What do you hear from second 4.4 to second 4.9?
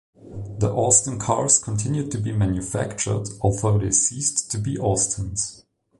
to be